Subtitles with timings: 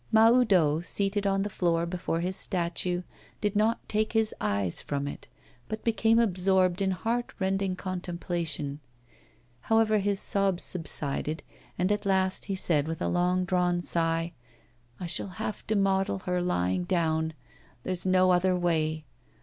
[0.11, 3.03] Mahoudeau, seated on the floor before his statue,
[3.39, 5.27] did not take his eyes from it,
[5.67, 8.79] but became absorbed in heart rending contemplation.
[9.59, 11.43] However, his sobs subsided,
[11.77, 14.33] and at last he said with a long drawn sigh:
[14.99, 17.33] 'I shall have to model her lying down!
[17.83, 19.05] There's no other way!